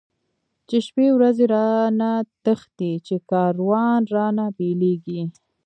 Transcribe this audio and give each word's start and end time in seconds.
چی 0.67 0.77
شپی 0.85 1.07
ورځی 1.17 1.45
را 1.53 1.67
نه 1.99 2.11
تښتی، 2.43 2.91
چی 3.05 3.15
کاروان 3.31 4.01
را 4.15 4.27
نه 4.37 4.45
بیلیږی 4.57 5.21